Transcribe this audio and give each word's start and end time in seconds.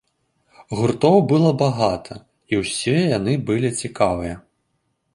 Гуртоў 0.79 1.17
было 1.33 1.51
багата 1.63 2.15
і 2.55 2.65
ўсе 2.65 2.97
яны 3.17 3.39
былі 3.51 3.69
цікавыя. 3.83 4.35